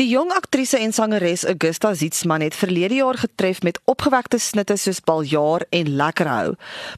Die 0.00 0.08
jong 0.08 0.30
aktrise 0.32 0.78
en 0.80 0.94
sangeres 0.96 1.42
Augusta 1.44 1.90
Zietsman 1.94 2.40
het 2.40 2.54
verlede 2.56 2.94
jaar 2.94 3.18
getref 3.20 3.58
met 3.62 3.80
opgewekte 3.84 4.38
snitte 4.40 4.78
soos 4.80 5.02
Baljaar 5.04 5.66
en 5.76 5.90
Lekker 5.96 6.28
hou. 6.28 6.54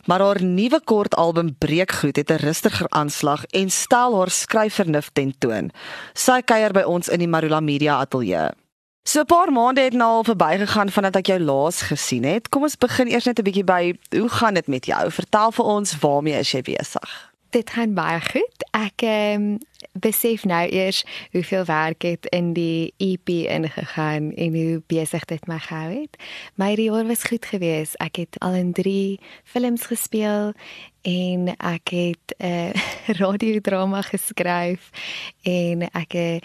Maar 0.07 0.23
haar 0.23 0.43
nuwe 0.43 0.79
kort 0.87 1.17
album 1.19 1.51
Breekgoed 1.59 2.17
het 2.17 2.31
'n 2.31 2.45
rustiger 2.45 2.87
aanslag 2.89 3.45
en 3.45 3.71
stel 3.71 4.17
haar 4.17 4.31
skryfvernuf 4.31 5.11
tentoon. 5.13 5.71
Sy 6.15 6.41
kuier 6.41 6.73
by 6.73 6.83
ons 6.83 7.09
in 7.09 7.19
die 7.19 7.29
Marula 7.29 7.61
Media 7.61 7.99
Ateljee. 7.99 8.51
So 9.03 9.21
'n 9.21 9.27
paar 9.27 9.53
maande 9.53 9.81
het 9.81 9.93
nou 9.93 10.11
al 10.11 10.25
verbygegaan 10.25 10.91
vandat 10.91 11.17
ek 11.17 11.27
jou 11.27 11.41
laas 11.41 11.83
gesien 11.83 12.25
het. 12.25 12.49
Kom 12.49 12.63
ons 12.63 12.79
begin 12.79 13.09
eers 13.09 13.25
net 13.25 13.39
'n 13.39 13.43
bietjie 13.43 13.65
by 13.65 13.99
hoe 14.11 14.29
gaan 14.29 14.55
dit 14.55 14.67
met 14.67 14.87
jou? 14.87 15.11
Vertel 15.11 15.51
vir 15.53 15.65
ons 15.65 15.99
waarmee 15.99 16.39
is 16.39 16.51
jy 16.53 16.63
besig? 16.63 17.32
Dit 17.53 17.71
gaan 17.71 17.93
baie 17.95 18.21
goed. 18.21 18.65
Ek 18.73 19.03
ehm 19.05 19.43
um, 19.43 19.59
besef 19.93 20.45
nou 20.49 20.63
eers 20.73 21.03
hoeveel 21.35 21.65
werk 21.69 22.03
het 22.03 22.27
in 22.33 22.53
die 22.57 22.95
EP 22.97 23.29
ingegaan 23.29 24.31
en 24.33 24.55
hoe 24.55 24.83
besig 24.87 25.25
dit 25.29 25.47
my 25.47 25.59
gehou 25.61 25.91
het. 26.01 26.17
My 26.57 26.73
jaar 26.81 27.05
was 27.07 27.27
goed 27.29 27.45
geweest. 27.45 27.99
Ek 28.01 28.17
het 28.17 28.39
al 28.41 28.57
in 28.57 28.73
3 28.73 29.21
films 29.45 29.85
gespeel 29.87 30.55
en 31.03 31.53
ek 31.59 31.93
het 31.93 32.35
'n 32.39 32.47
uh, 32.47 32.73
radiodrama 33.21 34.01
geskryf 34.01 34.89
en 35.43 35.91
ek 35.93 36.15
uh, 36.15 36.41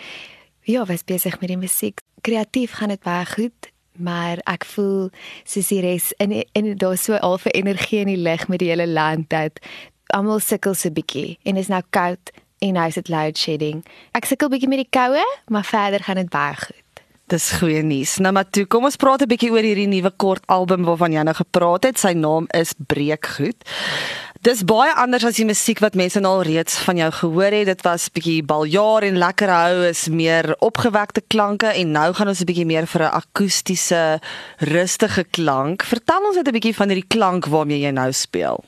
ja, 0.62 0.86
was 0.86 1.04
besig 1.04 1.40
met 1.40 1.50
die 1.50 1.58
musiek. 1.58 2.00
Kreatief 2.22 2.72
gaan 2.72 2.90
dit 2.90 3.04
baie 3.04 3.26
goed 3.26 3.72
maar 3.98 4.38
ek 4.44 4.66
voel 4.66 5.10
soos 5.44 5.68
die 5.68 5.82
res 5.82 6.12
in 6.22 6.44
in 6.52 6.76
daar 6.78 6.98
so 6.98 7.16
al 7.16 7.38
vir 7.38 7.52
energie 7.52 8.00
in 8.00 8.12
die 8.12 8.24
lig 8.30 8.48
met 8.48 8.60
die 8.60 8.70
hele 8.70 8.88
land 8.88 9.30
dat 9.30 9.60
almal 10.16 10.40
sukkel 10.40 10.76
so 10.76 10.90
bietjie 10.90 11.38
en 11.44 11.58
is 11.58 11.68
nou 11.68 11.82
koud 11.90 12.32
en 12.60 12.74
nou 12.74 12.88
is 12.88 12.96
dit 12.96 13.10
load 13.10 13.38
shedding. 13.38 13.86
Ek 14.18 14.26
sukkel 14.26 14.50
bietjie 14.50 14.70
met 14.70 14.84
die 14.86 14.92
koue, 14.92 15.24
maar 15.50 15.68
verder 15.68 16.04
gaan 16.04 16.22
dit 16.22 16.30
baie 16.30 16.56
goed. 16.56 16.84
Dis 17.28 17.50
goeie 17.60 17.82
nuus. 17.84 18.18
Nou 18.24 18.32
maar 18.32 18.48
toe, 18.48 18.64
kom 18.72 18.86
ons 18.88 18.96
praat 18.96 19.22
'n 19.22 19.28
bietjie 19.28 19.52
oor 19.52 19.66
hierdie 19.66 19.88
nuwe 19.88 20.12
kort 20.16 20.44
album 20.48 20.84
waarvan 20.88 21.12
jy 21.12 21.24
nou 21.24 21.36
gepraat 21.36 21.84
het. 21.84 22.00
Sy 22.00 22.14
naam 22.14 22.48
is 22.54 22.74
Breekgoed. 22.88 23.64
Dis 24.42 24.64
baie 24.64 24.94
anders 24.96 25.26
as 25.26 25.36
die 25.36 25.46
musiek 25.46 25.80
wat 25.80 25.96
mense 25.96 26.20
nou 26.20 26.38
al 26.38 26.44
reeds 26.48 26.78
van 26.86 26.98
jou 26.98 27.12
gehoor 27.12 27.52
het. 27.52 27.66
Dit 27.66 27.82
was 27.82 28.08
bietjie 28.10 28.44
baljaar 28.44 29.04
en 29.04 29.18
lekker 29.18 29.50
hou 29.50 29.84
is 29.90 30.08
meer 30.08 30.56
opgewekte 30.60 31.22
klanke 31.28 31.68
en 31.68 31.92
nou 31.92 32.14
gaan 32.14 32.28
ons 32.28 32.40
'n 32.40 32.46
bietjie 32.46 32.66
meer 32.66 32.88
vir 32.88 33.02
'n 33.02 33.12
akoestiese, 33.12 34.22
rustige 34.58 35.24
klank. 35.24 35.84
Vertel 35.84 36.22
ons 36.28 36.36
net 36.36 36.48
'n 36.48 36.54
bietjie 36.54 36.76
van 36.76 36.90
hierdie 36.90 37.08
klank 37.10 37.46
waarmee 37.46 37.80
jy 37.80 37.92
nou 37.92 38.12
speel. 38.12 38.64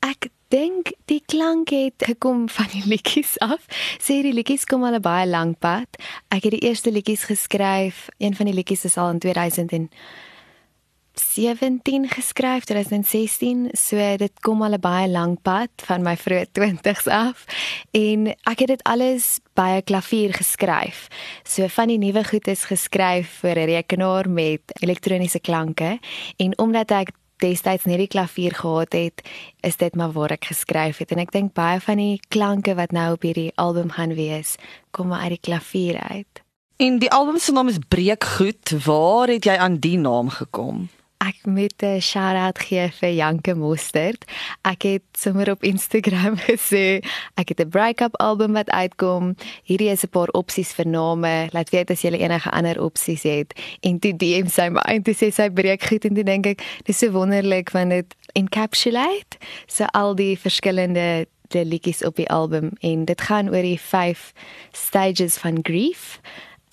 Ek 0.00 0.30
dink 0.48 0.92
die 1.04 1.22
klank 1.26 1.68
het 1.68 2.04
gekom 2.04 2.48
van 2.48 2.66
die 2.72 2.82
liedjies 2.86 3.38
af. 3.44 3.66
Sê 4.00 4.22
die 4.24 4.32
liedjies 4.32 4.64
kom 4.64 4.84
al 4.84 4.94
'n 4.94 5.00
baie 5.00 5.26
lank 5.26 5.58
pad. 5.58 5.88
Ek 6.28 6.42
het 6.42 6.52
die 6.52 6.68
eerste 6.68 6.90
liedjies 6.90 7.24
geskryf. 7.24 8.08
Een 8.18 8.34
van 8.34 8.46
die 8.46 8.54
liedjies 8.54 8.84
is 8.84 8.96
al 8.96 9.10
in 9.10 9.18
2017 9.18 12.08
geskryf, 12.08 12.64
2016. 12.64 13.68
So 13.72 14.16
dit 14.16 14.40
kom 14.40 14.62
al 14.62 14.72
'n 14.72 14.80
baie 14.80 15.08
lank 15.08 15.42
pad 15.42 15.68
van 15.76 16.02
my 16.02 16.16
vroeë 16.16 16.46
20's 16.52 17.06
af. 17.06 17.44
En 17.90 18.26
ek 18.26 18.58
het 18.58 18.68
dit 18.68 18.82
alles 18.82 19.40
by 19.54 19.76
'n 19.76 19.84
klavier 19.84 20.34
geskryf. 20.34 21.08
So 21.42 21.66
van 21.66 21.88
die 21.88 21.98
nuwe 21.98 22.24
goed 22.24 22.46
is 22.46 22.64
geskryf 22.64 23.28
vir 23.40 23.58
'n 23.58 23.66
rekenaar 23.66 24.30
met 24.30 24.60
elektroniese 24.80 25.40
klanke 25.40 25.98
en 26.36 26.58
omdat 26.58 26.90
ek 26.90 27.08
destyds 27.42 27.86
net 27.88 28.00
die 28.02 28.10
klavier 28.10 28.54
gehad 28.54 28.92
het, 28.92 29.22
is 29.66 29.76
dit 29.76 29.94
maar 29.96 30.12
waar 30.12 30.34
ek 30.36 30.50
geskryf 30.50 30.98
het 31.02 31.14
en 31.14 31.22
ek 31.22 31.32
dink 31.34 31.54
baie 31.58 31.80
van 31.80 32.00
die 32.00 32.20
klanke 32.28 32.74
wat 32.78 32.92
nou 32.92 33.12
op 33.14 33.24
hierdie 33.26 33.52
album 33.56 33.90
gaan 33.96 34.14
wees, 34.18 34.56
kom 34.90 35.12
uit 35.12 35.36
die 35.36 35.44
klavier 35.50 36.00
uit. 36.10 36.42
En 36.78 37.00
die 37.02 37.10
album 37.10 37.38
se 37.42 37.52
naam 37.52 37.68
is 37.68 37.80
Breekgoed. 37.90 38.70
Waar 38.84 39.28
het 39.28 39.44
jy 39.44 39.56
aan 39.58 39.80
die 39.82 39.96
naam 39.98 40.28
gekom? 40.30 40.86
Ek 41.18 41.38
moet 41.44 41.82
'n 41.82 42.00
shout-out 42.00 42.58
gee 42.58 42.88
vir 42.88 43.10
Janke 43.10 43.54
Mostert. 43.54 44.24
Ek 44.62 44.82
het 44.82 45.02
sommer 45.12 45.50
op 45.50 45.62
Instagram 45.62 46.36
gesê 46.50 47.02
ek 47.34 47.48
het 47.48 47.60
'n 47.60 47.68
break-up 47.68 48.14
album 48.16 48.52
wat 48.52 48.70
uitkom. 48.70 49.34
Hierdie 49.64 49.90
is 49.90 50.04
'n 50.04 50.08
paar 50.08 50.28
opsies 50.28 50.72
vir 50.72 50.86
name. 50.86 51.48
Laat 51.50 51.70
weet 51.70 51.90
as 51.90 52.02
jy 52.02 52.14
enige 52.14 52.50
ander 52.50 52.82
opsies 52.82 53.22
het. 53.22 53.54
En 53.80 53.98
toe 53.98 54.16
DM 54.16 54.46
sy 54.46 54.68
my 54.68 54.80
en 54.80 55.02
toe 55.02 55.14
sê 55.14 55.32
sy 55.32 55.50
breek 55.50 55.82
goed 55.82 56.04
en 56.04 56.14
toe 56.14 56.24
dink 56.24 56.46
ek 56.46 56.62
dis 56.84 56.98
so 56.98 57.10
wonderlik 57.10 57.70
want 57.70 57.90
dit 57.90 58.14
encapsulate 58.32 59.38
so 59.66 59.84
al 59.84 60.14
die 60.14 60.38
verskillende 60.38 61.26
die 61.48 61.64
liedjies 61.64 62.04
op 62.04 62.16
die 62.16 62.28
album 62.28 62.70
en 62.80 63.04
dit 63.04 63.20
gaan 63.20 63.48
oor 63.48 63.64
die 63.64 63.80
vyf 63.80 64.32
stages 64.72 65.38
van 65.38 65.58
grief 65.62 66.20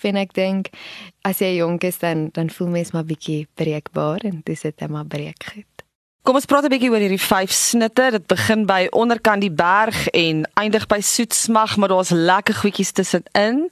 en 0.04 0.16
ek 0.16 0.34
dink 0.34 0.68
as 1.22 1.38
jy 1.38 1.56
jonk 1.56 1.84
is 1.84 1.98
dan 1.98 2.28
dan 2.32 2.50
voel 2.50 2.68
mens 2.68 2.92
maar 2.92 3.04
bietjie 3.04 3.46
breekbaar 3.54 4.24
en 4.24 4.42
dis 4.44 4.60
dit 4.60 4.80
net 4.80 4.90
maar 4.90 5.06
breek 5.06 5.44
goed. 5.52 5.66
Kom 6.26 6.34
ons 6.34 6.44
praat 6.44 6.64
'n 6.64 6.70
bietjie 6.74 6.90
oor 6.90 6.98
hierdie 6.98 7.22
vyf 7.22 7.52
snitte. 7.52 8.10
Dit 8.10 8.26
begin 8.26 8.66
by 8.66 8.88
onderkant 8.90 9.40
die 9.40 9.50
berg 9.50 10.08
en 10.08 10.48
eindig 10.54 10.86
by 10.86 11.00
soetsmag, 11.00 11.76
maar 11.76 11.88
daar's 11.88 12.10
lekker 12.10 12.54
goedjies 12.54 12.92
tussenin. 12.92 13.68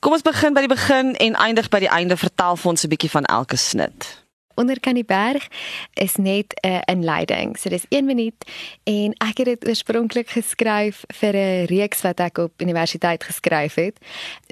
Kom 0.00 0.12
ons 0.12 0.22
begin 0.22 0.54
by 0.54 0.60
die 0.60 0.74
begin 0.74 1.16
en 1.16 1.34
eindig 1.34 1.68
by 1.68 1.78
die 1.78 1.90
einde. 1.90 2.16
Vertel 2.16 2.56
vir 2.56 2.70
ons 2.70 2.84
'n 2.84 2.88
bietjie 2.88 3.10
van 3.10 3.24
elke 3.24 3.56
snit 3.56 4.25
onder 4.56 4.80
kan 4.80 4.94
die 4.94 5.04
berg 5.04 5.48
is 5.94 6.16
net 6.16 6.54
'n 6.60 6.68
uh, 6.68 6.80
inleiding. 6.84 7.56
So 7.58 7.68
dis 7.68 7.86
1 7.88 8.04
minuut 8.04 8.44
en 8.84 9.12
ek 9.12 9.38
het 9.38 9.46
dit 9.46 9.68
oorspronklik 9.68 10.28
geskryf 10.28 11.04
vir 11.14 11.34
'n 11.36 11.64
reeks 11.64 12.00
wat 12.02 12.20
ek 12.20 12.38
op 12.38 12.52
universiteit 12.60 13.24
geskryf 13.24 13.74
het. 13.74 13.98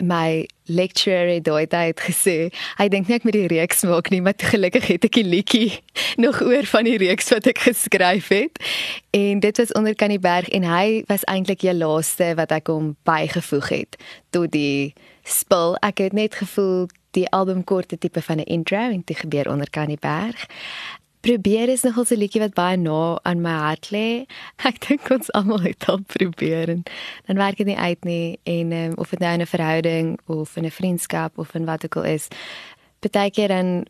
My 0.03 0.47
lecturer 0.65 1.35
het 1.35 1.45
daai 1.45 1.67
tyd 1.67 2.01
gesê, 2.01 2.53
hy 2.79 2.89
dink 2.89 3.09
net 3.09 3.25
met 3.25 3.33
die 3.33 3.47
reeks 3.47 3.83
maak 3.83 4.11
nie, 4.11 4.21
maar 4.21 4.35
gelukkig 4.37 4.87
het 4.87 5.05
ek 5.05 5.13
die 5.13 5.25
liedjie 5.25 5.81
nog 6.25 6.41
oor 6.43 6.65
van 6.65 6.85
die 6.85 6.97
reeks 6.97 7.29
wat 7.31 7.47
ek 7.47 7.59
geskryf 7.59 8.29
het. 8.29 8.59
En 9.11 9.41
dit 9.41 9.57
was 9.57 9.73
onder 9.73 9.95
kan 9.95 10.09
die 10.09 10.19
berg 10.19 10.49
en 10.49 10.65
hy 10.65 11.05
was 11.07 11.25
eintlik 11.25 11.61
die 11.61 11.75
laaste 11.75 12.35
wat 12.35 12.53
ek 12.53 12.67
hom 12.73 12.97
bygevoeg 13.05 13.69
het 13.69 13.97
tot 14.31 14.51
die 14.53 14.95
spul. 15.23 15.77
Ek 15.81 15.99
het 15.99 16.13
net 16.13 16.35
gevoel 16.35 16.89
die 17.15 17.29
album 17.31 17.65
korte 17.65 17.99
tipe 17.99 18.23
van 18.23 18.39
'n 18.39 18.51
intro 18.57 18.79
en 18.79 19.03
dit 19.05 19.19
gebeur 19.19 19.51
onder 19.51 19.71
kan 19.71 19.87
die 19.87 20.01
berg. 20.01 20.47
Probeer 21.21 21.69
is 21.69 21.83
nogal 21.83 22.05
'n 22.11 22.19
liedjie 22.19 22.41
wat 22.41 22.55
baie 22.55 22.77
na 22.77 23.19
aan 23.23 23.41
my 23.41 23.53
hart 23.53 23.91
lê. 23.91 24.27
Ek 24.69 24.89
dink 24.89 25.11
ons 25.11 25.33
almal 25.33 25.61
het 25.61 25.89
al 25.89 26.01
probeer 26.07 26.69
en 26.69 26.83
dan 27.27 27.37
werk 27.37 27.57
dit 27.57 27.67
nie 27.67 27.77
uit 27.77 28.05
nie 28.05 28.39
en 28.43 28.73
um, 28.73 28.93
of 28.97 29.11
dit 29.11 29.19
nou 29.19 29.33
in 29.33 29.41
'n 29.41 29.47
verhouding 29.47 30.19
of 30.27 30.57
in 30.57 30.65
'n 30.65 30.71
vriendskap 30.71 31.39
of 31.39 31.55
in 31.55 31.65
wat 31.65 31.85
ook 31.85 31.97
al 31.97 32.05
is. 32.05 32.29
Partykeer 32.99 33.49
dan 33.49 33.87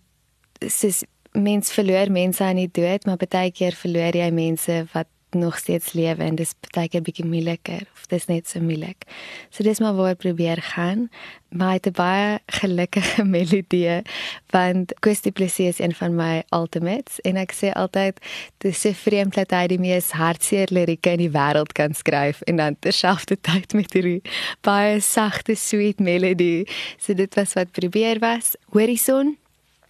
sis 0.58 1.04
mens 1.32 1.72
verloor 1.72 2.10
mense 2.10 2.44
aan 2.44 2.56
die 2.56 2.70
dood, 2.72 3.04
maar 3.04 3.16
partykeer 3.16 3.72
verloor 3.72 4.14
jy 4.16 4.30
mense 4.30 4.86
wat 4.92 5.06
nog 5.34 5.58
steeds 5.58 5.92
lewe 5.92 6.22
en 6.22 6.38
dis 6.38 6.54
baie 6.74 6.88
keer 6.88 7.02
bietjie 7.04 7.26
moeiliker 7.26 7.86
of 7.94 8.06
dis 8.10 8.26
net 8.30 8.48
so 8.48 8.60
moeilik. 8.60 9.06
So 9.50 9.64
dis 9.66 9.80
maar 9.82 9.94
waar 9.94 10.14
ek 10.14 10.22
probeer 10.24 10.62
gaan. 10.74 11.08
Maar 11.54 11.78
dit 11.78 11.92
is 11.92 11.98
baie 11.98 12.38
gelukkige 12.46 13.24
melodie 13.36 14.02
want 14.50 14.94
Kirsty 15.00 15.30
Plessis 15.30 15.76
is 15.76 15.78
een 15.78 15.94
van 15.94 16.14
my 16.18 16.42
ultimates 16.50 17.20
en 17.22 17.38
ek 17.38 17.54
sê 17.54 17.70
altyd 17.78 18.18
dis 18.64 18.80
so 18.80 18.94
vreemd 19.04 19.38
dat 19.38 19.54
hy 19.54 19.66
die 19.70 19.78
mees 19.78 20.10
hartseer 20.18 20.72
lirieke 20.74 21.14
in 21.14 21.22
die 21.22 21.30
wêreld 21.34 21.74
kan 21.78 21.94
skryf 21.94 22.42
en 22.50 22.58
dan 22.62 22.78
terselfdertyd 22.80 23.74
met 23.78 23.94
hierdie 23.94 24.20
baie 24.66 24.98
sagte 25.00 25.54
sweet 25.54 26.02
melodie. 26.02 26.66
So 26.98 27.14
dit 27.14 27.34
was 27.38 27.54
wat 27.54 27.72
probeer 27.76 28.18
was. 28.22 28.54
Horizon. 28.74 29.36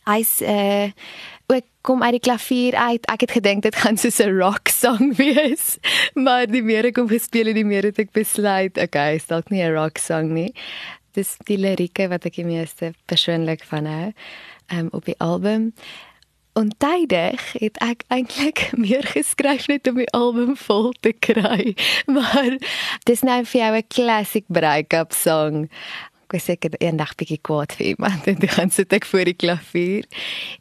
Hy's 0.04 0.40
uh, 0.42 0.90
ook 1.46 1.64
kom 1.84 2.02
uit 2.02 2.16
die 2.16 2.24
klavier 2.24 2.74
uit. 2.74 3.06
Ek 3.12 3.26
het 3.26 3.34
gedink 3.36 3.62
dit 3.62 3.76
gaan 3.76 3.96
soos 4.00 4.20
'n 4.20 4.32
rock 4.38 4.68
song 4.68 5.14
wees. 5.22 5.78
Maar 6.14 6.46
die 6.46 6.62
meer 6.62 6.84
ek 6.84 6.96
hom 6.96 7.08
gespeel 7.08 7.52
het, 7.52 7.58
die 7.60 7.68
meer 7.68 7.84
het 7.84 7.98
ek 7.98 8.12
besluit, 8.12 8.78
okay, 8.78 9.16
is 9.20 9.26
dalk 9.26 9.50
nie 9.50 9.62
'n 9.62 9.74
rock 9.76 9.98
song 9.98 10.32
nie. 10.32 10.52
Dis 11.12 11.36
die 11.44 11.58
lirieke 11.58 12.08
wat 12.08 12.24
ek 12.26 12.40
die 12.40 12.48
meeste 12.48 12.94
persoonlik 13.06 13.64
van 13.64 13.86
hou 13.86 14.12
um, 14.72 14.88
op 14.90 15.04
die 15.04 15.18
album. 15.18 15.74
Ontydig 16.54 17.52
het 17.52 17.78
ek 17.82 18.04
eintlik 18.08 18.70
meer 18.84 19.04
geskryf 19.04 19.66
net 19.66 19.88
om 19.88 20.00
die 20.00 20.10
album 20.10 20.56
vol 20.56 20.92
te 21.00 21.12
kry. 21.12 21.76
Maar 22.16 22.58
dis 23.04 23.22
nou 23.22 23.44
vir 23.44 23.60
jou 23.60 23.76
'n 23.76 23.88
classic 23.88 24.44
break-up 24.48 25.12
song 25.12 25.68
ek 26.34 26.40
was 26.40 26.48
seker 26.50 26.74
eendag 26.82 27.14
bietjie 27.14 27.38
kwaad 27.46 27.72
vir 27.78 27.92
iemand 27.92 28.26
en 28.30 28.40
dan 28.42 28.72
sit 28.74 28.92
ek 28.92 29.06
voor 29.06 29.28
die 29.28 29.38
klavier. 29.38 30.08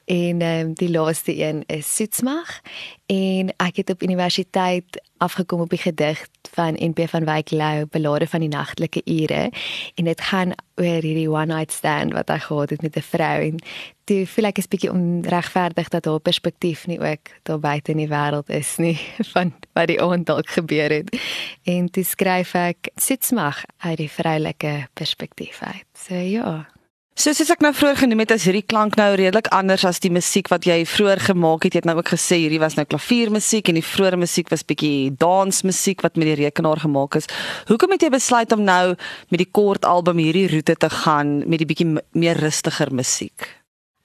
En 0.06 0.42
ehm 0.46 0.70
um, 0.70 0.74
die 0.78 0.90
laaste 0.92 1.34
een 1.34 1.64
is 1.68 1.90
Soetsmag 1.96 2.60
en 3.06 3.54
ek 3.58 3.76
het 3.82 3.90
op 3.90 4.04
universiteit 4.04 5.02
afgekom 5.18 5.62
op 5.64 5.70
die 5.70 5.80
gedig 5.80 6.20
van 6.54 6.76
NP 6.80 7.08
van 7.10 7.26
Wyk 7.26 7.52
Lou 7.52 7.86
belade 7.92 8.28
van 8.28 8.40
die 8.40 8.50
nagtelike 8.50 9.02
ure. 9.06 9.52
En 9.96 10.06
dit 10.06 10.22
gaan 10.22 10.54
oor 10.76 11.02
hierdie 11.02 11.30
one 11.30 11.54
night 11.54 11.72
stand 11.72 12.14
wat 12.14 12.30
hy 12.30 12.40
gehad 12.44 12.70
het 12.70 12.82
met 12.82 12.96
'n 12.98 13.02
vrou. 13.02 13.42
En 13.42 13.58
toe 14.04 14.28
voel 14.28 14.46
ek 14.46 14.58
is 14.58 14.68
bietjie 14.68 14.92
onregverdig 14.92 15.88
dat 15.90 16.06
haar 16.06 16.20
perspektief 16.20 16.88
nie 16.88 17.00
ook 17.00 17.30
daar 17.44 17.60
buite 17.60 17.92
in 17.92 17.98
die 17.98 18.08
wêreld 18.08 18.50
is 18.50 18.76
nie 18.78 19.00
van 19.34 19.54
wat 19.74 19.88
die 19.88 20.02
aand 20.02 20.26
dalk 20.26 20.50
gebeur 20.50 20.90
het. 20.90 21.18
En 21.64 21.90
toe 21.90 22.04
skryf 22.04 22.54
ek 22.54 22.90
Soetsmag 22.96 23.64
uit 23.78 23.98
die 23.98 24.12
vroulike 24.12 24.88
perspektief 24.94 25.62
uit. 25.62 25.88
So 25.94 26.16
ja 26.16 26.68
Soos 27.14 27.38
ek 27.46 27.62
nou 27.62 27.70
vroeër 27.78 28.00
genoem 28.00 28.24
het, 28.24 28.32
is 28.34 28.48
hierdie 28.48 28.64
klank 28.66 28.96
nou 28.98 29.12
redelik 29.14 29.46
anders 29.54 29.84
as 29.86 30.02
die 30.02 30.10
musiek 30.10 30.48
wat 30.50 30.66
jy 30.66 30.80
vroeër 30.90 31.22
gemaak 31.28 31.68
het. 31.68 31.76
Jy 31.76 31.84
het 31.84 31.86
nou 31.86 32.00
ook 32.00 32.10
gesê 32.10 32.40
hierdie 32.42 32.58
was 32.58 32.74
nou 32.74 32.88
klaviermusiek 32.90 33.70
en 33.70 33.78
die 33.78 33.86
vroeëre 33.86 34.18
musiek 34.18 34.50
was 34.50 34.66
bietjie 34.66 35.14
dansmusiek 35.22 36.02
wat 36.02 36.18
met 36.18 36.32
die 36.32 36.40
rekenaar 36.42 36.82
gemaak 36.82 37.20
is. 37.22 37.30
Hoekom 37.70 37.94
het 37.94 38.08
jy 38.08 38.10
besluit 38.18 38.58
om 38.58 38.66
nou 38.66 38.96
met 39.30 39.44
die 39.46 39.52
kort 39.60 39.86
album 39.86 40.18
hierdie 40.26 40.48
roete 40.56 40.74
te 40.74 40.90
gaan 40.90 41.44
met 41.46 41.62
die 41.62 41.70
bietjie 41.70 41.92
meer 42.18 42.42
rustiger 42.42 42.90
musiek? 42.90 43.46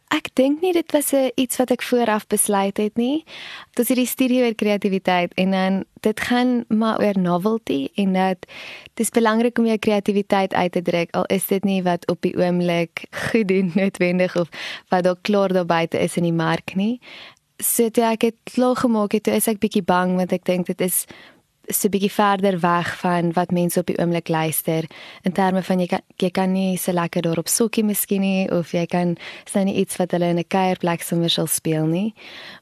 Ek 0.08 0.31
dink 0.40 0.62
nie 0.64 0.72
dit 0.72 0.93
was 0.96 1.10
iets 1.12 1.58
wat 1.60 1.72
ek 1.75 1.82
vooraf 1.84 2.25
besluit 2.32 2.78
het 2.81 2.96
nie. 2.96 3.26
Dit 3.76 3.82
is 3.84 3.90
hierdie 3.93 4.08
studie 4.08 4.40
oor 4.40 4.55
kreatiwiteit 4.56 5.34
en 5.37 5.52
dan 5.52 5.76
dit 6.06 6.20
gaan 6.20 6.64
maar 6.72 7.00
oor 7.02 7.19
novelty 7.20 7.88
en 8.00 8.16
dat 8.16 8.49
dis 8.96 9.12
belangrik 9.12 9.58
om 9.58 9.69
jou 9.69 9.76
kreatiwiteit 9.78 10.55
uit 10.55 10.72
te 10.72 10.82
druk 10.82 11.12
al 11.12 11.28
is 11.34 11.46
dit 11.52 11.64
nie 11.64 11.82
wat 11.84 12.06
op 12.08 12.22
die 12.25 12.32
oomblik 12.40 13.05
goed 13.31 13.49
doen 13.52 13.72
noodwendig 13.75 14.37
of 14.37 14.49
wat 14.88 15.05
dalk 15.05 15.20
klaar 15.28 15.52
daar 15.52 15.69
buite 15.69 16.00
is 16.00 16.16
in 16.16 16.25
die 16.31 16.37
mark 16.37 16.75
nie. 16.75 16.96
So 17.61 17.90
toe 17.90 18.06
ek 18.08 18.20
dit 18.25 18.37
klaar 18.54 18.78
gemaak 18.78 19.12
het, 19.12 19.26
toe 19.26 19.34
is 19.34 19.49
ek 19.50 19.61
bietjie 19.61 19.84
bang 19.84 20.16
want 20.16 20.32
ek 20.32 20.46
dink 20.49 20.70
dit 20.70 20.81
is 20.81 21.04
so 21.68 21.88
bietjie 21.92 22.10
verder 22.12 22.58
weg 22.60 22.90
van 23.00 23.32
wat 23.36 23.52
mense 23.52 23.80
op 23.80 23.88
die 23.90 23.96
oomblik 24.00 24.28
luister. 24.28 24.86
In 25.22 25.32
terme 25.32 25.62
van 25.62 25.80
jy 25.82 25.86
kan 25.86 26.04
jy 26.16 26.30
kan 26.34 26.52
nie 26.52 26.76
so 26.80 26.92
lekker 26.92 27.22
daarop 27.22 27.48
sokkie 27.48 27.84
miskien 27.84 28.24
nie 28.24 28.48
of 28.52 28.72
jy 28.72 28.86
kan 28.90 29.16
sien 29.48 29.68
nie 29.68 29.76
iets 29.82 29.98
wat 30.00 30.12
hulle 30.16 30.30
in 30.32 30.38
'n 30.38 30.48
kuierplek 30.48 31.02
sommer 31.02 31.30
sal 31.30 31.46
speel 31.46 31.86
nie. 31.86 32.14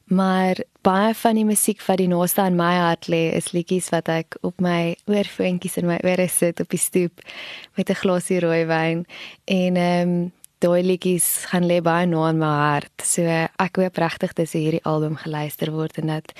Maar 0.05 0.55
baie 0.81 1.13
van 1.13 1.35
die 1.35 1.45
musiek 1.45 1.81
wat 1.87 1.97
die 1.97 2.07
naaste 2.07 2.41
aan 2.41 2.55
my 2.55 2.75
hart 2.75 3.07
lê 3.07 3.33
is 3.35 3.51
liedjies 3.51 3.89
wat 3.89 4.09
ek 4.09 4.37
op 4.41 4.61
my 4.61 4.95
oorfoontjies 5.05 5.77
in 5.77 5.87
my 5.87 5.99
ore 6.03 6.27
sit 6.27 6.59
op 6.59 6.69
die 6.69 6.79
stoep 6.79 7.21
met 7.75 7.89
'n 7.89 7.95
glasie 7.95 8.39
rooiwyn. 8.39 9.05
En 9.45 9.75
ehm 9.75 10.09
um, 10.09 10.31
daai 10.59 10.83
liedjies 10.83 11.45
gaan 11.51 11.67
lê 11.69 11.81
baie 11.81 12.05
na 12.05 12.29
in 12.29 12.39
my 12.39 12.45
hart. 12.45 13.03
So 13.03 13.21
ek 13.21 13.77
hoop 13.77 13.97
regtig 13.97 14.33
dis 14.33 14.53
hierdie 14.53 14.83
album 14.83 15.15
geluister 15.15 15.71
word 15.71 15.97
en 15.97 16.07
dat 16.07 16.33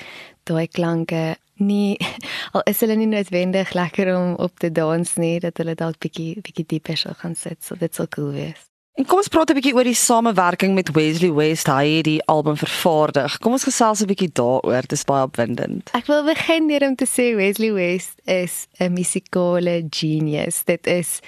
daai 0.44 0.66
klanke 0.66 1.36
nie 1.58 1.98
al 2.54 2.64
is 2.66 2.80
hulle 2.80 2.96
nie 2.96 3.10
noodwendig 3.10 3.74
lekker 3.74 4.14
om 4.16 4.34
op 4.34 4.58
te 4.58 4.72
dans 4.72 5.14
nie 5.16 5.38
dat 5.40 5.58
hulle 5.58 5.74
dalk 5.74 5.98
bietjie 5.98 6.40
bietjie 6.40 6.66
dieper 6.66 6.96
sal 6.96 7.14
gaan 7.18 7.36
sit 7.36 7.62
so 7.64 7.76
dit 7.76 7.94
sal 7.94 8.08
cool 8.14 8.32
wees. 8.32 8.68
En 8.98 9.06
kom 9.06 9.20
ons 9.22 9.28
praat 9.30 9.50
'n 9.50 9.54
bietjie 9.54 9.74
oor 9.74 9.86
die 9.86 9.94
samewerking 9.94 10.74
met 10.74 10.90
Wesley 10.90 11.30
West 11.32 11.66
hy 11.70 11.86
het 11.96 12.04
die 12.04 12.22
album 12.26 12.56
vervaardig. 12.56 13.38
Kom 13.38 13.52
ons 13.52 13.68
gesels 13.68 14.02
'n 14.02 14.10
bietjie 14.10 14.32
daaroor. 14.32 14.80
Dit 14.82 14.92
is 14.92 15.04
baie 15.04 15.22
opwindend. 15.22 15.90
Ek 15.94 16.06
wil 16.06 16.24
begin 16.24 16.66
deur 16.66 16.88
om 16.88 16.96
te 16.96 17.06
sê 17.06 17.36
Wesley 17.36 17.72
West 17.72 18.18
is 18.24 18.66
'n 18.78 18.92
musikale 18.92 19.86
genius. 19.90 20.64
Dit 20.64 20.86
is 20.86 21.20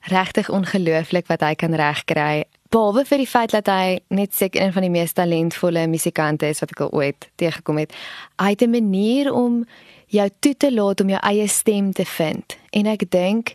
regtig 0.00 0.50
ongelooflik 0.50 1.26
wat 1.26 1.40
hy 1.40 1.54
kan 1.54 1.74
regkry 1.74 2.44
behalwe 2.70 3.04
vir 3.04 3.18
die 3.18 3.30
feit 3.30 3.50
dat 3.50 3.66
hy 3.70 3.98
net 4.08 4.34
seker 4.34 4.62
een 4.62 4.72
van 4.72 4.82
die 4.82 4.90
mees 4.90 5.12
talentvolle 5.12 5.86
musikante 5.86 6.48
is 6.48 6.60
wat 6.60 6.70
ek 6.70 6.80
al 6.80 6.92
ooit 6.92 7.28
teëgekom 7.36 7.78
het. 7.78 7.92
Hy 8.38 8.50
het 8.50 8.62
'n 8.62 8.70
manier 8.70 9.32
om 9.32 9.64
jou 10.06 10.28
toe 10.40 10.54
te 10.54 10.72
laat 10.72 11.00
om 11.00 11.08
jou 11.08 11.20
eie 11.22 11.48
stem 11.48 11.92
te 11.92 12.04
vind. 12.04 12.56
En 12.70 12.86
ek 12.86 13.10
dink 13.10 13.54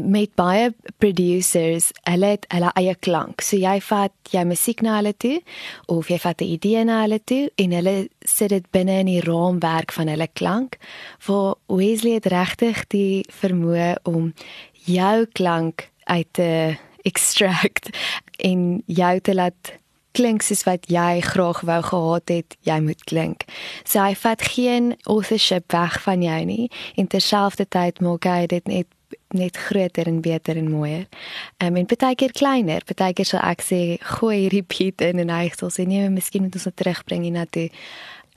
met 0.00 0.32
baie 0.34 0.70
producers, 0.98 1.90
hulle 2.08 2.32
het 2.34 2.46
hulle 2.48 2.70
eie 2.78 2.94
klank. 3.04 3.40
So 3.44 3.56
jy 3.56 3.80
vat 3.84 4.12
jou 4.32 4.44
musiek 4.48 4.82
na 4.82 4.96
hulle 4.96 5.12
toe 5.12 5.40
of 5.92 6.08
jy 6.08 6.18
vat 6.18 6.40
'n 6.40 6.52
idee 6.56 6.84
na 6.84 7.02
hulle 7.02 7.20
toe 7.24 7.50
en 7.56 7.70
hulle 7.72 8.08
sit 8.24 8.48
dit 8.48 8.70
binne 8.70 9.00
in 9.00 9.06
die 9.06 9.20
raamwerk 9.20 9.92
van 9.92 10.08
hulle 10.08 10.28
klank. 10.32 10.78
Vir 11.18 11.54
Wesley 11.68 12.14
het 12.14 12.26
regtig 12.26 12.86
die 12.88 13.24
vermoë 13.28 13.96
om 14.04 14.34
jou 14.86 15.26
klank 15.32 15.90
uit 16.04 16.26
te 16.32 16.76
extract 17.08 17.90
en 18.50 18.82
jou 18.86 19.14
te 19.20 19.34
laat 19.34 19.74
klink 20.12 20.42
soos 20.42 20.64
wat 20.66 20.88
jy 20.90 21.20
graag 21.22 21.60
wou 21.66 21.82
gehad 21.86 22.32
het 22.34 22.56
jy 22.66 22.78
moet 22.82 23.02
klink. 23.06 23.44
So 23.84 24.02
hy 24.02 24.14
vat 24.18 24.42
geen 24.42 24.94
authorship 25.04 25.70
weg 25.72 26.00
van 26.02 26.24
jou 26.26 26.40
nie 26.44 26.70
en 26.98 27.06
terselfdertyd 27.06 28.02
maak 28.04 28.26
hy 28.26 28.46
dit 28.50 28.66
net 28.70 28.90
net 29.30 29.56
groter 29.56 30.06
en 30.10 30.20
beter 30.20 30.56
en 30.58 30.70
mooier. 30.70 31.06
Um, 31.62 31.76
en 31.78 31.86
baie 31.86 32.16
keer 32.18 32.32
kleiner, 32.34 32.82
baie 32.98 33.14
keer 33.14 33.28
sal 33.28 33.42
ek 33.46 33.62
sê 33.62 33.80
gooi 34.16 34.40
hierdie 34.40 34.64
beat 34.66 35.04
in 35.06 35.22
en 35.22 35.30
hy 35.30 35.52
sê 35.54 35.86
nee, 35.86 36.08
miskien 36.10 36.46
moet 36.46 36.58
ons 36.58 36.66
dit 36.66 36.76
terugbring 36.82 37.26
hiernatoe. 37.28 37.68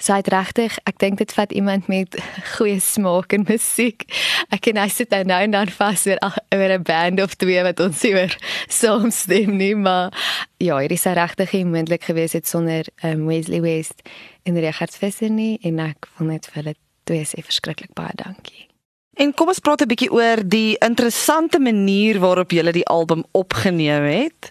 Sy 0.03 0.17
het 0.19 0.27
regtig, 0.33 0.73
ek 0.89 0.97
dink 0.99 1.21
dit 1.21 1.31
vat 1.31 1.53
iemand 1.55 1.87
met 1.87 2.17
goeie 2.55 2.81
smaak 2.83 3.31
in 3.37 3.45
musiek. 3.47 4.03
Ek 4.51 4.67
en 4.73 4.81
hy 4.81 4.89
sit 4.91 5.13
nou 5.13 5.37
en 5.45 5.55
dan 5.55 5.71
vas 5.77 6.03
oor 6.09 6.19
oor 6.51 6.73
'n 6.75 6.83
band 6.83 7.21
of 7.23 7.37
twee 7.39 7.63
wat 7.63 7.79
ons 7.79 8.03
oor 8.11 8.35
soms 8.67 9.23
stem 9.23 9.55
nie, 9.57 9.75
maar 9.75 10.11
ja, 10.59 10.77
hier 10.79 10.91
is 10.91 11.07
regtig 11.07 11.53
nie 11.53 11.65
moontlik 11.65 12.03
geweest 12.03 12.33
het 12.33 12.47
sonder 12.47 12.83
um, 13.03 13.25
Wesley 13.27 13.61
West 13.61 14.03
en 14.43 14.59
Richard 14.59 14.95
Visser 14.95 15.31
nie 15.31 15.57
en 15.63 15.79
ek 15.79 16.11
wil 16.17 16.27
net 16.35 16.51
vir 16.51 16.63
hulle 16.63 16.75
twee 17.07 17.23
sê 17.23 17.39
verskriklik 17.39 17.95
baie 17.95 18.11
dankie. 18.15 18.72
En 19.13 19.29
kom 19.33 19.47
ons 19.47 19.59
praat 19.61 19.81
'n 19.81 19.87
bietjie 19.87 20.11
oor 20.11 20.41
die 20.41 20.75
interessante 20.81 21.59
manier 21.59 22.19
waarop 22.19 22.51
jy 22.51 22.71
die 22.71 22.85
album 22.89 23.23
opgeneem 23.31 24.03
het. 24.03 24.49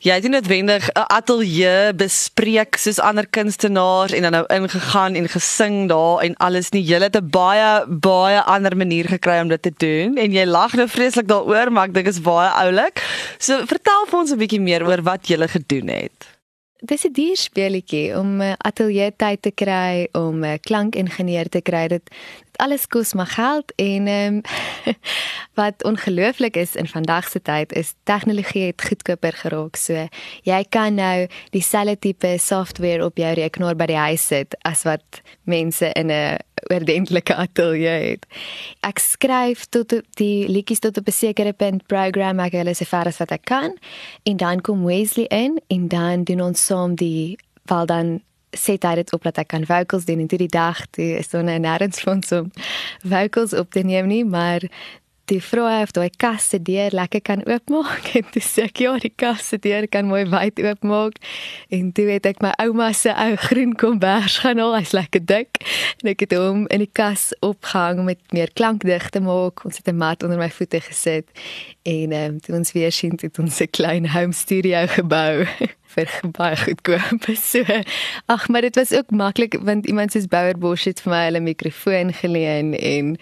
Jy 0.00 0.12
het 0.12 0.22
nie 0.22 0.30
noodwendig 0.30 0.88
'n 0.88 1.06
ateljee 1.06 1.94
bespreek 1.94 2.76
soos 2.76 3.00
ander 3.00 3.26
kunstenaars 3.26 4.12
en 4.12 4.22
dan 4.22 4.32
nou 4.32 4.44
ingegaan 4.46 5.14
en 5.14 5.28
gesing 5.28 5.88
daar 5.88 6.22
en 6.22 6.36
alles 6.36 6.70
nie. 6.70 6.84
Jy 6.84 7.02
het 7.02 7.16
'n 7.16 7.30
baie 7.30 7.86
baie 7.88 8.40
ander 8.42 8.76
manier 8.76 9.04
gekry 9.04 9.40
om 9.40 9.48
dit 9.48 9.62
te 9.62 9.72
doen 9.76 10.16
en 10.16 10.32
jy 10.32 10.44
lag 10.44 10.74
nou 10.74 10.88
vreeslik 10.88 11.26
daaroor, 11.26 11.72
maar 11.72 11.86
ek 11.88 11.94
dink 11.94 12.06
dit 12.06 12.14
is 12.14 12.20
baie 12.20 12.50
oulik. 12.50 13.02
So 13.38 13.66
vertel 13.66 14.06
vir 14.06 14.18
ons 14.18 14.30
'n 14.30 14.38
bietjie 14.38 14.60
meer 14.60 14.86
oor 14.86 15.02
wat 15.02 15.26
jy 15.26 15.48
gedoen 15.48 15.88
het. 15.88 16.34
Dis 16.84 17.04
'n 17.04 17.12
duur 17.12 17.36
speletjie 17.36 18.18
om 18.18 18.42
'n 18.42 18.56
ateljee 18.58 19.16
tyd 19.16 19.42
te 19.42 19.50
kry, 19.50 20.08
om 20.12 20.44
'n 20.44 20.60
klankingenieur 20.60 21.48
te 21.48 21.60
kry. 21.60 21.88
Dit 21.88 22.10
alles 22.56 22.86
kos 22.86 23.12
maar 23.14 23.26
geld 23.26 23.72
en 23.76 24.08
um, 24.08 24.40
wat 25.60 25.84
ongelooflik 25.84 26.56
is 26.56 26.74
in 26.74 26.86
vandag 26.86 27.28
se 27.28 27.42
tyd 27.42 27.72
is 27.72 27.94
tegnologie 28.02 28.66
het 28.66 28.82
goedkoper 28.82 29.32
geraak. 29.32 29.76
So 29.76 30.08
jy 30.42 30.64
kan 30.68 30.94
nou 30.94 31.26
dieselfde 31.50 31.98
tipe 31.98 32.36
software 32.38 33.04
op 33.04 33.16
jou 33.18 33.34
rekenaar 33.34 33.76
by 33.76 33.86
die 33.86 34.00
huis 34.00 34.26
sit 34.26 34.56
as 34.62 34.82
wat 34.82 35.22
mense 35.44 35.92
in 35.92 36.10
'n 36.10 36.38
oordentlike 36.72 37.34
ateljee 37.34 38.10
het. 38.10 38.26
Ek 38.80 38.98
skryf 38.98 39.66
tot 39.68 39.94
die 40.16 40.48
liedjies 40.48 40.78
tot 40.78 40.98
op 40.98 41.08
'n 41.08 41.12
sekere 41.12 41.52
punt 41.52 41.86
program 41.86 42.40
ek 42.40 42.52
hulle 42.52 42.74
so 42.74 42.84
ver 42.84 43.06
as 43.06 43.18
wat 43.18 43.30
ek 43.30 43.44
kan 43.44 43.76
en 44.22 44.36
dan 44.36 44.60
kom 44.60 44.84
Wesley 44.84 45.26
in 45.26 45.60
en 45.68 45.88
dan 45.88 46.24
doen 46.24 46.40
ons 46.40 46.66
saam 46.66 46.94
die 46.94 47.36
val 47.66 47.86
dan 47.86 48.20
set 48.56 48.82
hy 48.82 48.94
dit 48.94 49.12
op 49.12 49.22
dat 49.22 49.38
ek 49.38 49.48
kan 49.48 49.66
vocals 49.66 50.04
doen 50.04 50.20
en 50.20 50.28
toe 50.28 50.38
die 50.38 50.48
dag 50.48 50.86
toe 50.90 51.18
is 51.18 51.30
so 51.30 51.38
'n 51.38 51.62
nêrens 51.62 52.00
van 52.00 52.22
so 52.22 52.46
vocals 53.02 53.52
op 53.52 53.70
te 53.70 53.82
neem 53.82 54.06
nie 54.06 54.24
maar 54.24 54.62
die 55.30 55.40
vrou 55.40 55.64
het 55.70 55.94
daai 55.96 56.10
kas 56.20 56.48
se 56.52 56.58
deur 56.62 56.92
lekker 56.92 57.22
kan 57.24 57.44
oopmaak. 57.48 58.10
En 58.18 58.26
toe 58.32 58.42
sê 58.44 58.66
ek 58.68 58.82
ja 58.84 58.94
die 59.00 59.12
kas 59.16 59.48
se 59.52 59.58
deur 59.62 59.86
kan 59.88 60.08
mooi 60.08 60.24
wyd 60.28 60.60
oopmaak. 60.60 61.16
En 61.72 61.92
toe 61.96 62.06
het 62.10 62.28
ek 62.28 62.42
my 62.44 62.52
ouma 62.64 62.90
se 62.96 63.12
ou 63.12 63.36
groen 63.46 63.72
kombers 63.80 64.38
gaan 64.44 64.60
haal. 64.60 64.76
Hy's 64.76 64.92
lekker 64.96 65.24
dik. 65.24 65.62
En 66.02 66.12
ek 66.12 66.26
het 66.26 66.36
hom 66.36 66.66
in 66.68 66.84
die 66.84 66.92
kas 66.92 67.30
opgehang 67.44 68.04
met 68.04 68.20
meer 68.36 68.52
klankdig 68.52 69.08
te 69.14 69.22
maak. 69.24 69.64
Ons 69.64 69.80
het 69.80 69.88
'n 69.88 69.96
mat 69.96 70.22
onder 70.22 70.38
my 70.38 70.50
voete 70.50 70.80
gesit. 70.80 71.28
En 71.82 72.12
um, 72.12 72.40
toe 72.40 72.56
ons 72.56 72.72
weer 72.72 72.92
sien 72.92 73.16
het 73.20 73.38
ons 73.38 73.60
'n 73.60 73.70
klein 73.70 74.08
home 74.08 74.32
studio 74.32 74.86
gebou 74.86 75.46
vir 75.94 76.10
baie 76.36 76.56
goedkoop. 76.56 77.28
So 77.44 77.62
ag, 78.26 78.48
maar 78.48 78.64
dit 78.64 78.74
was 78.74 78.92
ook 78.92 79.10
maklik 79.10 79.56
want 79.62 79.86
iemand 79.86 80.12
soos 80.12 80.26
Bouer 80.26 80.58
Bosch 80.58 80.84
het 80.88 81.00
vir 81.04 81.12
my 81.12 81.22
hulle 81.24 81.40
mikrofoon 81.44 82.12
geleen 82.12 82.72
en 82.78 83.16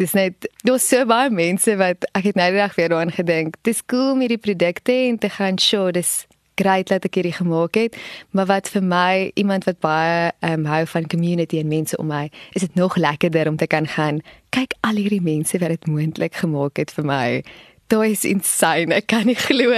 dis 0.00 0.12
net 0.16 0.48
daar's 0.66 0.88
so 0.88 1.06
baie 1.08 1.30
mense 1.30 1.76
wat 1.80 2.08
ek 2.18 2.30
het 2.30 2.40
nou 2.40 2.50
die 2.52 2.60
dag 2.60 2.74
weer 2.74 2.88
daaraan 2.92 3.14
gedink. 3.14 3.56
Dis 3.62 3.84
cool 3.86 4.16
met 4.16 4.32
die 4.34 4.40
produkte 4.40 4.92
en 4.92 5.18
te 5.18 5.30
gaan 5.30 5.58
show 5.58 5.90
dis 5.92 6.26
great 6.58 6.90
dat 6.90 7.04
ek 7.06 7.20
hierdie 7.20 7.36
gemaak 7.36 7.78
het, 7.78 7.94
maar 8.34 8.48
wat 8.50 8.68
vir 8.72 8.82
my 8.82 9.30
iemand 9.38 9.68
wat 9.68 9.78
baie 9.84 10.32
um, 10.42 10.66
hou 10.66 10.82
van 10.90 11.06
community 11.06 11.60
en 11.62 11.70
mense 11.70 11.96
om 12.02 12.10
my, 12.10 12.24
is 12.58 12.66
dit 12.66 12.74
nog 12.74 12.96
lekkerder 12.98 13.46
om 13.48 13.56
te 13.56 13.70
kan 13.70 13.86
gaan 13.86 14.18
kyk 14.54 14.74
al 14.86 14.98
hierdie 14.98 15.22
mense 15.22 15.58
wat 15.60 15.74
dit 15.76 15.90
moontlik 15.90 16.38
gemaak 16.40 16.80
het 16.80 16.92
vir 16.96 17.06
my. 17.06 17.26
Dit 17.88 18.02
is 18.04 18.24
insane. 18.28 18.92
Ek 18.94 19.06
kan 19.08 19.24
nie 19.24 19.36
glo 19.38 19.72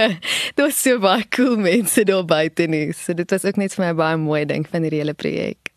daar's 0.59 0.79
so 0.83 0.99
baie 0.99 1.23
cool 1.31 1.55
mense 1.55 2.03
daar 2.03 2.25
buite 2.27 2.67
nie. 2.67 2.91
So 2.91 3.15
dit 3.15 3.31
was 3.31 3.45
ook 3.47 3.59
net 3.61 3.75
vir 3.77 3.85
my 3.85 3.93
baie 3.95 4.17
mooi 4.19 4.45
ding 4.45 4.67
van 4.67 4.83
hierdie 4.83 4.99
hele 4.99 5.15
projek. 5.15 5.71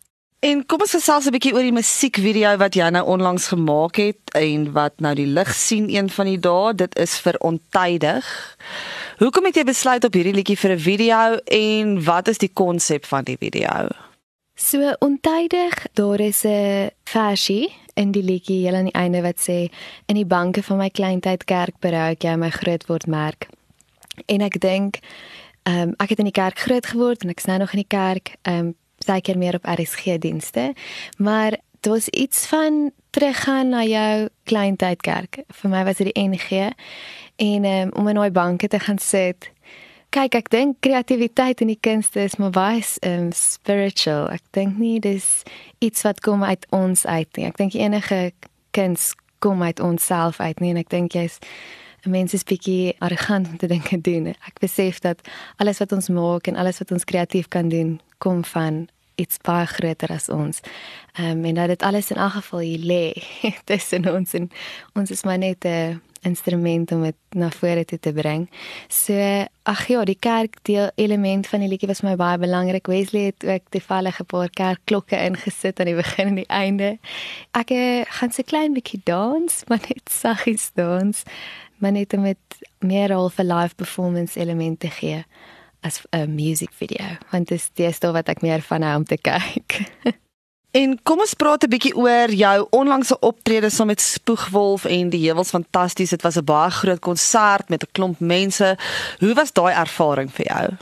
En 0.45 0.65
kom 0.69 0.83
ons 0.83 0.91
gesels 0.93 1.25
'n 1.25 1.33
bietjie 1.33 1.53
oor 1.55 1.63
die 1.65 1.73
musiekvideo 1.73 2.57
wat 2.61 2.75
jy 2.75 2.89
nou 2.89 3.05
onlangs 3.07 3.47
gemaak 3.47 3.95
het 3.95 4.35
en 4.35 4.71
wat 4.75 4.99
nou 4.99 5.15
die 5.15 5.25
lig 5.25 5.53
sien 5.55 5.89
een 5.89 6.09
van 6.09 6.25
die 6.25 6.39
dae. 6.39 6.75
Dit 6.75 6.99
is 6.99 7.17
vir 7.17 7.39
ontydig. 7.39 8.27
Hoekom 9.17 9.45
het 9.45 9.55
jy 9.55 9.63
besluit 9.63 10.03
op 10.03 10.13
hierdie 10.13 10.35
liedjie 10.35 10.57
vir 10.57 10.71
'n 10.71 10.79
video 10.79 11.39
en 11.45 12.03
wat 12.03 12.27
is 12.27 12.37
die 12.37 12.51
konsep 12.53 13.05
van 13.05 13.23
die 13.23 13.37
video? 13.39 13.87
So 14.55 14.95
ontydig, 14.99 15.85
daar 15.93 16.19
is 16.19 16.43
'n 16.43 16.89
versie 17.03 17.73
in 17.93 18.11
die 18.11 18.23
liedjie 18.23 18.65
heel 18.65 18.75
aan 18.75 18.89
die 18.91 18.93
einde 18.93 19.21
wat 19.21 19.39
sê 19.39 19.71
in 20.05 20.15
die 20.15 20.25
banke 20.25 20.63
van 20.63 20.77
my 20.77 20.89
kleintyd 20.89 21.43
kerk 21.43 21.79
berou 21.79 22.11
ek 22.11 22.23
jy 22.23 22.35
my 22.35 22.49
groot 22.49 22.85
word 22.87 23.07
merk. 23.07 23.47
En 24.25 24.41
ek 24.41 24.59
dink 24.59 24.99
Ehm 25.65 25.81
um, 25.81 25.93
ek 25.97 26.09
het 26.09 26.19
in 26.21 26.29
die 26.29 26.35
kerk 26.35 26.59
groot 26.59 26.85
geword 26.85 27.23
en 27.23 27.31
ek's 27.33 27.47
nou 27.49 27.57
nog 27.57 27.71
in 27.73 27.81
die 27.81 27.89
kerk. 27.89 28.35
Ehm 28.41 28.57
um, 28.57 28.75
baie 29.05 29.21
keer 29.21 29.37
meer 29.37 29.55
op 29.55 29.65
RSG 29.65 30.17
dienste. 30.21 30.73
Maar 31.17 31.57
dit 31.79 31.91
was 31.91 32.07
iets 32.07 32.45
van 32.45 32.91
teruggaan 33.09 33.69
na 33.69 33.83
jou 33.83 34.29
kleintydkerk. 34.43 35.39
Vir 35.47 35.69
my 35.69 35.83
was 35.83 35.97
dit 35.97 36.13
die 36.13 36.21
NG 36.29 36.69
en 37.35 37.65
um, 37.65 37.89
om 37.97 38.07
in 38.07 38.15
daai 38.15 38.31
banke 38.31 38.67
te 38.67 38.79
gaan 38.79 38.97
sit. 38.97 39.49
Kyk, 40.15 40.35
ek 40.37 40.47
dink 40.47 40.77
kreatiwiteit 40.85 41.59
in 41.59 41.73
die 41.73 41.81
kunste 41.83 42.21
is 42.23 42.37
maar 42.39 42.53
baie 42.55 42.79
um, 43.03 43.33
spiritual. 43.35 44.29
Ek 44.31 44.45
dink 44.55 44.77
nie 44.79 44.95
dis 45.03 45.25
iets 45.83 46.05
wat 46.07 46.21
kom 46.23 46.45
uit 46.47 46.63
ons 46.71 47.03
uit 47.03 47.27
nie. 47.35 47.43
Ek 47.43 47.59
dink 47.59 47.75
enige 47.75 48.29
kuns 48.71 49.09
kom 49.43 49.59
uit 49.59 49.81
onsself 49.83 50.39
uit 50.39 50.63
nie 50.63 50.71
en 50.71 50.79
ek 50.79 50.93
dink 50.93 51.19
jy's 51.19 51.35
'n 52.07 52.15
mens 52.15 52.31
is 52.31 52.47
bietjie 52.47 52.95
arrogant 53.03 53.49
om 53.51 53.57
te 53.59 53.67
dink 53.67 53.91
en 53.91 54.05
doen. 54.07 54.31
Ek 54.47 54.63
besef 54.63 55.03
dat 55.03 55.19
alles 55.59 55.83
wat 55.83 55.91
ons 55.91 56.07
maak 56.07 56.47
en 56.47 56.55
alles 56.55 56.79
wat 56.79 56.95
ons 56.95 57.03
kreatief 57.03 57.51
kan 57.51 57.67
doen, 57.67 57.99
kom 58.23 58.45
van 58.47 58.87
iets 59.19 59.35
baie 59.43 59.67
groter 59.67 60.15
as 60.15 60.29
ons. 60.29 60.63
Ehm 61.19 61.43
um, 61.43 61.45
en 61.45 61.59
dat 61.59 61.67
dit 61.67 61.83
alles 61.83 62.11
in 62.15 62.23
elk 62.23 62.39
geval 62.39 62.59
hier 62.59 62.79
lê 62.87 63.05
tussen 63.67 64.07
ons 64.07 64.31
en 64.33 64.47
ons 64.95 65.11
is 65.11 65.23
maar 65.27 65.43
net 65.43 65.65
'n 65.67 65.99
instrument 66.25 66.91
om 66.91 67.03
dit 67.05 67.17
na 67.35 67.49
vore 67.53 67.85
toe 67.85 67.99
te 67.99 68.13
bring. 68.13 68.47
So 68.89 69.13
ag 69.65 69.87
ja, 69.89 70.03
die 70.05 70.17
kerk 70.19 70.59
deel 70.67 70.89
element 70.95 71.47
van 71.47 71.63
die 71.63 71.69
liedjie 71.69 71.89
was 71.89 72.03
my 72.05 72.15
baie 72.19 72.37
belangrik. 72.41 72.87
Wesley 72.87 73.31
het 73.31 73.45
ook 73.45 73.69
toevallig 73.69 74.19
'n 74.19 74.25
paar 74.25 74.49
kerkklokke 74.49 75.17
ingesit 75.17 75.79
aan 75.79 75.85
die 75.85 75.95
begin 75.95 76.27
en 76.27 76.35
die 76.35 76.47
einde. 76.47 76.97
Ek 77.51 77.71
uh, 77.71 78.01
gaan 78.05 78.31
so 78.31 78.43
klein 78.43 78.73
bietjie 78.73 79.01
dans, 79.03 79.63
maar 79.67 79.81
net 79.89 80.09
saggies 80.09 80.71
dans, 80.73 81.23
maar 81.77 81.91
net 81.91 82.13
om 82.13 82.23
dit 82.23 82.37
meer 82.79 83.13
al 83.13 83.29
vir 83.29 83.45
live 83.45 83.75
performance 83.75 84.39
elemente 84.39 84.89
gee 84.89 85.23
as 85.81 86.01
'n 86.11 86.35
music 86.35 86.71
video 86.73 87.05
want 87.31 87.47
dit 87.47 87.57
is 87.57 87.69
dis 87.73 87.99
daar 87.99 88.13
wat 88.13 88.29
ek 88.29 88.41
meer 88.41 88.61
van 88.61 88.81
hou 88.81 88.95
om 88.97 89.05
te 89.05 89.17
kyk. 89.29 90.23
En 90.75 90.95
kom 91.07 91.21
ons 91.23 91.33
praat 91.39 91.63
'n 91.63 91.71
bietjie 91.71 91.95
oor 91.95 92.29
jou 92.29 92.67
onlangse 92.71 93.19
optrede 93.19 93.69
saam 93.69 93.87
met 93.87 94.01
Spoegwolf 94.01 94.85
en 94.85 95.09
die 95.09 95.25
Heuwels 95.25 95.49
fantasties. 95.49 96.09
Dit 96.09 96.21
was 96.21 96.37
'n 96.37 96.43
baie 96.43 96.71
groot 96.71 96.99
konsert 96.99 97.69
met 97.69 97.83
'n 97.83 97.91
klomp 97.91 98.19
mense. 98.19 98.77
Hoe 99.19 99.33
was 99.33 99.53
daai 99.53 99.73
ervaring 99.73 100.31
vir 100.31 100.45
jou? 100.45 100.77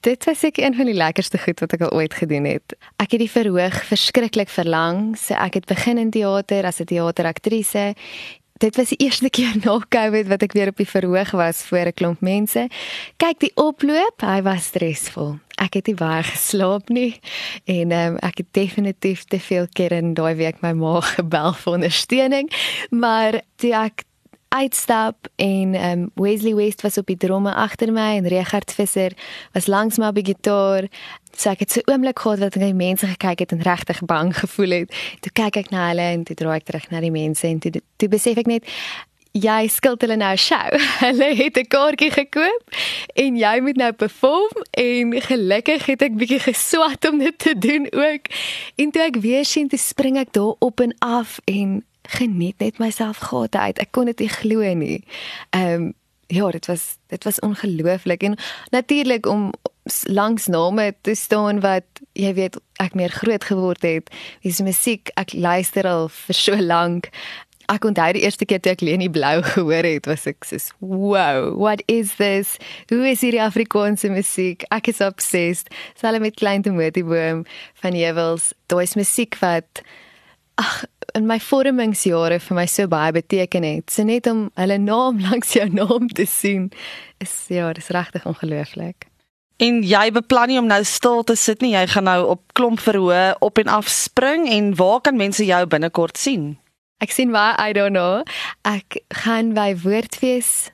Dit 0.00 0.24
was 0.24 0.44
ek 0.44 0.56
een 0.56 0.74
van 0.74 0.84
die 0.84 0.94
lekkerste 0.94 1.38
goed 1.38 1.60
wat 1.60 1.72
ek 1.72 1.80
al 1.80 1.92
ooit 1.92 2.14
gedoen 2.14 2.44
het. 2.44 2.76
Ek 2.96 3.10
het 3.10 3.20
die 3.20 3.30
verhoog 3.30 3.84
verskriklik 3.84 4.48
verlang. 4.48 5.16
So 5.18 5.34
ek 5.34 5.54
het 5.54 5.66
begin 5.66 5.98
in 5.98 6.10
teater 6.10 6.64
as 6.64 6.80
'n 6.80 6.84
teateraktrise 6.84 7.94
dit 8.58 8.76
was 8.76 8.88
die 8.88 9.04
eerste 9.06 9.30
keer 9.30 9.54
na 9.62 9.78
COVID 9.88 10.28
wat 10.28 10.42
ek 10.42 10.52
weer 10.52 10.72
op 10.72 10.76
die 10.76 10.88
verhoog 10.88 11.30
was 11.30 11.62
voor 11.62 11.86
'n 11.86 11.94
klomp 11.94 12.20
mense. 12.20 12.68
Kyk, 13.16 13.38
die 13.38 13.52
oploop, 13.54 14.20
hy 14.20 14.42
was 14.42 14.64
stresvol. 14.64 15.38
Ek 15.58 15.74
het 15.78 15.88
nie 15.90 15.96
baie 15.98 16.22
geslaap 16.22 16.88
nie 16.94 17.12
en 17.66 17.92
um, 17.92 18.18
ek 18.24 18.44
het 18.44 18.50
definitief 18.56 19.24
te 19.24 19.40
veel 19.42 19.66
keer 19.74 19.92
in 19.96 20.14
daai 20.14 20.34
week 20.38 20.62
my 20.62 20.72
ma 20.78 21.00
gebel 21.16 21.54
vir 21.62 21.72
ondersteuning, 21.80 22.52
maar 22.90 23.42
toe 23.58 23.74
ek 23.76 24.06
uitstap 24.48 25.28
en 25.36 25.74
um, 25.74 26.10
Wesley 26.14 26.54
West 26.54 26.80
was 26.80 26.98
op 26.98 27.06
die 27.06 27.16
drome 27.16 27.54
agter 27.54 27.92
my 27.92 28.16
en 28.16 28.28
Regard 28.28 28.72
Visser 28.72 29.12
was 29.52 29.66
langs 29.66 29.98
my 29.98 30.08
op 30.08 30.16
die 30.16 30.24
gitaar. 30.24 30.88
So 31.36 31.52
ek 31.52 31.66
het 31.66 31.74
so 31.74 31.84
oomblik 31.92 32.18
gehad 32.18 32.40
wat 32.40 32.56
ek 32.56 32.62
na 32.62 32.70
die 32.72 32.78
mense 32.78 33.10
gekyk 33.10 33.44
het 33.44 33.52
en 33.52 33.62
regtig 33.66 34.00
bang 34.08 34.32
gevoel 34.36 34.76
het. 34.80 34.96
Toe 35.20 35.32
kyk 35.42 35.60
ek 35.64 35.70
na 35.74 35.90
hulle 35.90 36.08
en 36.14 36.24
toe 36.24 36.36
draai 36.38 36.56
ek 36.62 36.68
terug 36.70 36.88
na 36.90 37.04
die 37.04 37.12
mense 37.12 37.46
en 37.46 37.60
toe 37.60 37.74
toe 38.00 38.08
besef 38.08 38.40
ek 38.40 38.48
net 38.48 38.72
jy 39.32 39.68
skuld 39.68 40.00
hulle 40.00 40.16
nou 40.16 40.32
'n 40.32 40.36
show. 40.36 40.70
Hulle 41.04 41.34
het 41.36 41.56
'n 41.56 41.68
kaartjie 41.68 42.10
gekoop 42.10 42.62
en 43.14 43.36
jy 43.36 43.60
moet 43.60 43.76
nou 43.76 43.92
perform 43.92 44.64
en 44.70 45.20
gelukkig 45.22 45.86
het 45.86 46.02
ek 46.02 46.16
bietjie 46.16 46.40
geswat 46.40 47.08
om 47.08 47.18
dit 47.18 47.38
te 47.38 47.58
doen 47.58 47.86
ook. 47.92 48.24
En 48.76 48.90
toe 48.90 49.02
ek 49.02 49.16
weer 49.16 49.44
sien 49.44 49.68
te 49.68 49.76
spring 49.76 50.18
ek 50.18 50.32
daar 50.32 50.54
op 50.58 50.80
en 50.80 50.94
af 50.98 51.38
en 51.44 51.84
geniet 52.08 52.58
net 52.58 52.78
myself 52.78 53.18
gate 53.18 53.58
uit. 53.58 53.78
Ek 53.78 53.92
kon 53.92 54.04
dit 54.04 54.18
nie 54.18 54.32
glo 54.32 54.74
nie. 54.74 55.04
Ehm 55.50 55.72
um, 55.72 55.94
ja, 56.28 56.50
dit 56.50 56.66
was 56.66 56.96
dit 57.06 57.24
was 57.24 57.40
ongelooflik 57.40 58.22
en 58.22 58.36
natuurlik 58.70 59.26
om 59.26 59.52
langs 60.04 60.46
name 60.46 60.94
te 61.00 61.14
staan 61.14 61.60
wat 61.60 61.84
jy 62.12 62.34
weet 62.34 62.58
ek 62.76 62.94
meer 62.94 63.10
groot 63.10 63.44
geword 63.44 63.82
het. 63.82 64.10
Dis 64.42 64.60
musiek 64.60 65.10
ek 65.16 65.32
luister 65.32 65.88
al 65.88 66.08
vir 66.12 66.36
so 66.36 66.56
lank. 66.60 67.08
Ek 67.68 67.84
onthou 67.84 68.12
die 68.16 68.22
eerste 68.24 68.46
keer 68.48 68.62
toe 68.64 68.72
ek 68.72 68.80
Leni 68.80 69.10
Blou 69.12 69.42
gehoor 69.44 69.84
het, 69.84 70.06
was 70.08 70.26
ek 70.26 70.44
so, 70.48 70.56
"Wow, 70.80 71.52
what 71.56 71.82
is 71.86 72.14
this? 72.16 72.56
Hoe 72.88 73.08
is 73.10 73.20
hierdie 73.20 73.42
Afrikaanse 73.44 74.08
musiek? 74.08 74.64
Ek 74.70 74.88
is 74.88 75.00
obsessed." 75.00 75.68
Selfs 75.94 76.20
met 76.20 76.36
Klein 76.36 76.62
Timothyboom 76.62 77.44
van 77.74 77.92
Jewels, 77.92 78.52
daai 78.68 78.82
is 78.82 78.94
musiek 78.94 79.36
wat 79.40 79.82
ag 80.56 80.84
in 81.14 81.26
my 81.26 81.38
vormingsjare 81.38 82.40
vir 82.40 82.56
my 82.56 82.66
so 82.66 82.86
baie 82.86 83.12
beteken 83.12 83.64
het. 83.64 83.90
So 83.90 84.04
net 84.04 84.26
om 84.26 84.50
hulle 84.58 84.78
naam 84.78 85.20
langs 85.28 85.52
jou 85.52 85.68
naam 85.68 86.08
te 86.08 86.26
sien 86.26 86.70
is 87.18 87.46
ja, 87.48 87.72
dis 87.72 87.88
regtig 87.94 88.26
ongelooflik. 88.26 89.08
En 89.58 89.80
jy 89.82 90.04
beplan 90.14 90.52
nie 90.52 90.58
om 90.60 90.68
nou 90.70 90.84
stil 90.86 91.24
te 91.26 91.34
sit 91.34 91.64
nie. 91.64 91.72
Jy 91.74 91.88
gaan 91.90 92.06
nou 92.06 92.20
op 92.36 92.42
klomp 92.54 92.78
verhoë 92.78 93.40
op 93.42 93.58
en 93.58 93.72
af 93.80 93.88
spring 93.90 94.46
en 94.54 94.70
waar 94.78 95.00
kan 95.02 95.18
mense 95.18 95.44
jou 95.44 95.64
binnekort 95.66 96.18
sien? 96.18 96.52
Ek 96.98 97.12
sien 97.14 97.30
waar 97.30 97.54
I 97.62 97.72
don't 97.72 97.94
know. 97.94 98.22
Ek 98.66 98.98
gaan 99.22 99.52
by 99.54 99.70
Woordfees 99.84 100.70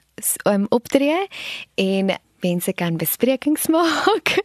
um, 0.48 0.64
optree 0.72 1.26
en 1.74 2.14
mense 2.44 2.72
kan 2.72 2.96
besprekings 2.96 3.68
maak. 3.74 4.38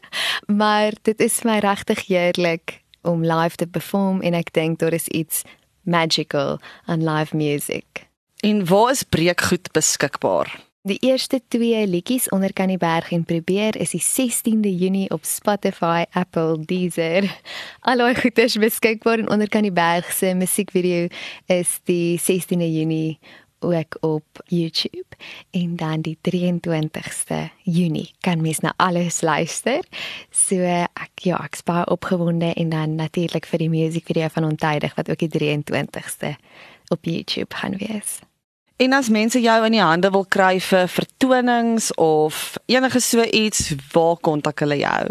maar 0.46 0.94
dit 1.02 1.20
is 1.20 1.42
my 1.48 1.60
regtig 1.64 2.08
heerlik 2.08 2.82
om 3.02 3.24
live 3.24 3.56
te 3.56 3.68
perform 3.68 4.22
en 4.22 4.36
ek 4.36 4.52
dink 4.54 4.80
daar 4.80 4.94
is 4.94 5.08
iets 5.08 5.44
magical 5.88 6.60
aan 6.86 7.04
live 7.04 7.36
music. 7.36 8.08
En 8.44 8.66
waar 8.68 8.92
is 8.92 9.04
breekgoed 9.04 9.72
beskikbaar? 9.72 10.69
Die 10.88 10.98
eerste 11.04 11.42
twee 11.48 11.88
liedjies 11.88 12.30
onder 12.30 12.54
kan 12.54 12.70
die 12.72 12.78
berg 12.80 13.10
en 13.12 13.26
probeer 13.28 13.76
is 13.76 13.92
die 13.92 14.00
16de 14.00 14.70
Junie 14.72 15.10
op 15.12 15.26
Spotify, 15.28 16.06
Apple, 16.16 16.56
Deezer. 16.66 17.28
Allei 17.92 18.14
goeders 18.16 18.56
beskikbaar 18.56 19.20
en 19.20 19.30
onder 19.30 19.50
kan 19.50 19.68
die 19.68 19.76
berg 19.76 20.08
se 20.16 20.32
musiekvideo 20.34 21.10
is 21.52 21.74
die 21.84 22.16
16de 22.16 22.70
Junie 22.72 23.20
ook 23.60 23.98
op 24.00 24.40
YouTube 24.46 25.20
en 25.52 25.76
dan 25.76 26.02
die 26.02 26.18
23ste 26.22 27.42
Junie 27.64 28.14
kan 28.20 28.42
mens 28.42 28.60
na 28.64 28.74
alles 28.78 29.20
luister. 29.22 29.84
So 30.32 30.64
ek 30.64 31.28
ja, 31.28 31.44
ek's 31.44 31.68
baie 31.68 31.84
opgewonde 31.92 32.54
en 32.54 32.72
dan 32.72 32.96
natuurlik 32.96 33.52
vir 33.52 33.66
die 33.68 33.70
musiekvideo 33.76 34.32
van 34.32 34.48
Ontydig 34.54 34.96
wat 34.96 35.12
ook 35.12 35.28
die 35.28 35.60
23ste 35.60 36.36
op 36.88 37.04
YouTube 37.04 37.56
gaan 37.56 37.76
wees. 37.84 38.22
En 38.80 38.94
as 38.96 39.10
mense 39.12 39.36
jou 39.44 39.60
in 39.68 39.74
die 39.76 39.82
hande 39.84 40.08
wil 40.16 40.24
kry 40.32 40.56
vir 40.64 40.86
vertonings 40.88 41.90
of 42.00 42.56
enige 42.72 43.02
so 43.04 43.20
iets, 43.24 43.76
waar 43.92 44.16
kontak 44.24 44.60
hulle 44.64 44.80
jou? 44.80 45.10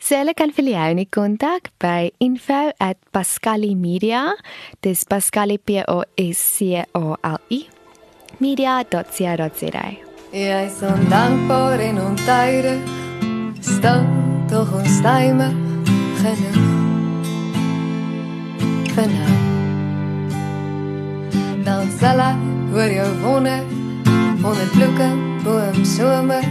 So 0.00 0.16
hulle 0.16 0.32
kan 0.32 0.48
vir 0.56 0.72
jou 0.72 0.94
nie 0.96 1.04
kontak 1.12 1.68
by 1.84 2.08
info@pascalimedia. 2.24 4.32
Dis 4.80 5.04
Pascali 5.04 5.58
P 5.58 5.84
O 5.84 6.00
S 6.16 6.38
C 6.56 6.80
A 6.80 6.86
L 6.96 7.36
I 7.50 7.68
media.co.za. 8.38 9.86
Jy 10.32 10.64
is 10.64 10.80
ondankbaar 10.80 11.78
en 11.78 12.00
ontydig. 12.00 12.80
Stil 13.60 14.00
tog 14.48 14.72
ons 14.72 14.96
stemme 14.96 15.52
genoeg. 16.22 16.56
Genoeg. 18.96 19.38
Dan 21.64 21.90
sal 21.98 22.20
ek 22.24 22.59
oor 22.72 22.90
jou 22.90 23.08
wonder 23.22 23.62
onder 24.42 24.68
bloeke 24.72 25.10
boom 25.44 25.84
somer. 25.84 26.44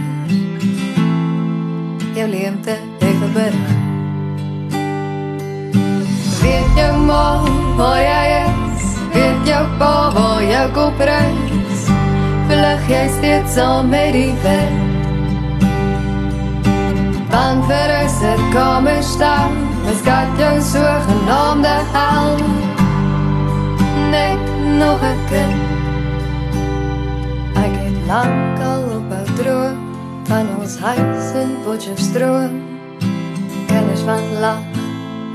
Jou 2.14 2.28
leemte 2.28 2.76
even 2.98 3.32
berg. 3.32 3.68
Weet 6.42 6.76
jou 6.76 6.96
ma 7.04 7.24
waar 7.76 8.02
jy 8.02 8.24
is? 8.44 8.84
Weet 9.12 9.48
jou 9.52 9.64
pa 9.78 9.94
waar 10.14 10.42
jou 10.42 10.66
kop 10.72 10.98
reis? 10.98 11.50
vlug 12.50 12.88
jy 12.90 13.02
steeds 13.16 13.54
saam 13.54 13.90
met 13.92 14.12
die 14.16 14.32
wind 14.42 14.88
Bang 17.30 17.62
vir 17.68 17.94
een 17.94 18.10
sitkamer 18.16 19.02
staan 19.06 19.54
Miskat 19.86 20.42
jou 20.42 20.56
sogenaamde 20.72 21.76
hel 21.94 22.36
Net 24.10 24.46
nog 24.82 25.02
een 25.10 25.26
kind 25.30 25.59
Lang 28.10 28.58
al 28.58 28.82
op 28.96 29.12
jou 29.14 29.26
droom 29.38 29.76
Van 30.26 30.48
ons 30.58 30.78
huis 30.82 31.28
in 31.38 31.52
Potjefstroom 31.62 32.56
Kinders 33.70 34.02
van 34.08 34.24
lach 34.42 34.80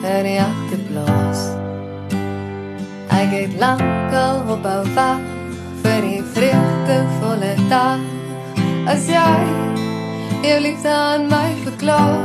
in 0.03 0.27
die 0.27 0.39
achterplaas 0.43 1.45
Ek 3.15 3.31
het 3.31 3.55
lang 3.63 3.79
al 4.11 4.43
op 4.57 4.67
jou 4.67 4.81
wacht 4.97 5.31
vir 5.85 6.01
die 6.03 6.19
vreugdevolle 6.35 7.53
dag 7.71 8.03
as 8.91 9.07
jy 9.09 9.65
jou 10.45 10.59
liefde 10.61 10.89
aan 10.89 11.27
my 11.27 11.53
verklaar. 11.63 12.19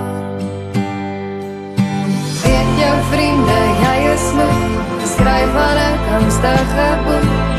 Weet 2.43 2.73
jou 2.81 2.97
vriende, 3.13 3.61
jy 3.85 3.97
is 4.13 4.27
moeg, 4.37 5.07
skryf 5.15 5.57
aan 5.69 5.81
'n 5.87 6.13
angstige 6.19 6.91
boek. 7.07 7.50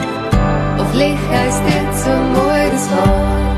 Lieg 0.94 1.22
jy 1.32 1.46
steeds 1.56 2.04
so 2.04 2.16
mooi 2.34 2.64
dis 2.74 2.88
waar? 2.92 3.56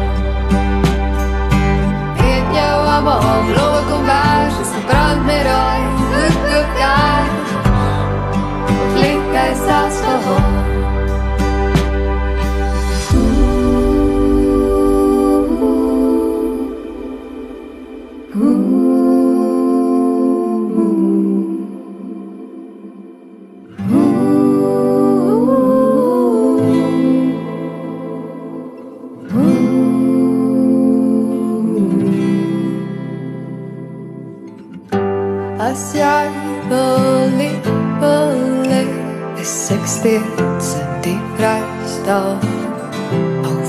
Weet 2.20 2.54
jou 2.58 2.76
mamma, 2.86 3.16
blou 3.50 3.74
kom 3.90 4.06
baas, 4.06 4.60
is 4.62 4.74
gebrand 4.78 5.26
met 5.26 5.44
daai 5.50 5.82
goed 6.14 6.40
goed 6.46 6.78
daar. 6.78 7.28
Lieg 9.02 9.36
jy 9.38 9.50
selfs 9.66 10.02
vir 10.06 10.83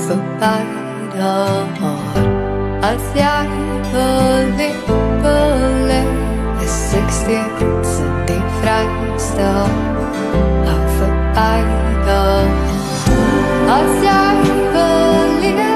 voorbij 0.07 0.65
de 1.11 1.19
hart. 1.79 2.25
Als 2.81 3.03
jij 3.13 3.47
verliefd 3.91 4.85
beleefd 5.21 6.63
is 6.63 6.89
16 6.89 7.43
zijn 7.83 8.25
die 8.25 8.41
vrijste 8.61 9.47
ook 10.63 10.89
voorbij 10.97 11.63
de 12.03 12.43
hart. 12.51 13.09
Als 13.69 14.01
jij 14.01 14.35
verliefd 14.71 15.74